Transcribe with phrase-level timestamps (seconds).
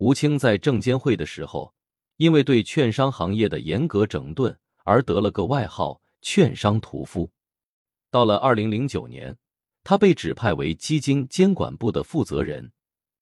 [0.00, 1.74] 吴清在证监会的时候，
[2.16, 7.30] 因为对券商行业的严格整顿而得了个外号“券商屠夫”。
[8.10, 9.36] 到了二零零九年，
[9.84, 12.72] 他被指派为基金监管部的负责人，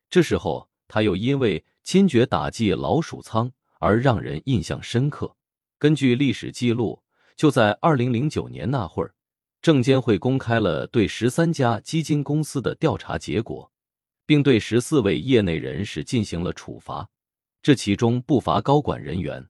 [0.08, 3.50] 这时候他又因为坚决打击老鼠仓
[3.80, 5.34] 而让人印象深刻。
[5.80, 7.02] 根据历史记录，
[7.34, 9.12] 就在二零零九年那会儿，
[9.60, 13.72] 证监会公开了对十三家基金公司的调查结果。
[14.28, 17.08] 并对十四位业内人士进行了处罚，
[17.62, 19.42] 这其中不乏高管人员，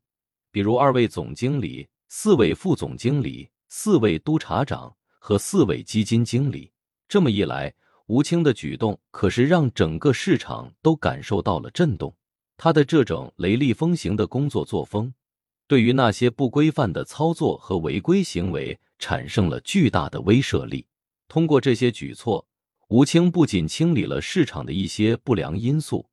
[0.52, 6.70] 比如二位总经理、四位副总经理、四位督察长和四位基金经理。
[7.08, 7.74] 这么一来，
[8.06, 12.14] 吴清的举动可是让整个市场都感受到了震动。
[12.56, 15.12] 他的这种雷厉风行的工作作风，
[15.66, 20.86] 对于那些不规范的操作和违规行为产生了巨大的威慑力。
[21.26, 22.46] 通过这些举措。
[22.88, 26.08] 吴清不仅清理了市场的一些不良因素，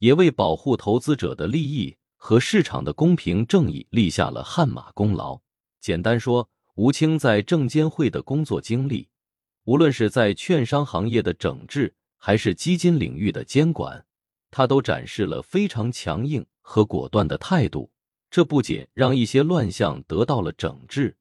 [0.00, 5.40] 也为保护投资者的利益和市场的公平正义立下了汗马功劳。
[5.80, 9.08] 简单说，吴清在证监会的工作经历，
[9.64, 14.04] 无论是在券商行业的整治，还是基金领域的监管，
[14.50, 17.90] 他都展示了非常强硬和果断的态度。
[18.30, 21.16] 这不仅让一些乱象得到了整治，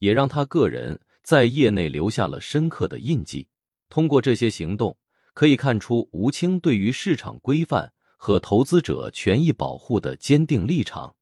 [0.00, 3.48] 也让他个人在业内留下了深刻的印记。
[3.94, 4.98] 通过这些行动，
[5.34, 11.14] 可以看出吴清对于市场规范和投资者权益保护的坚定立场。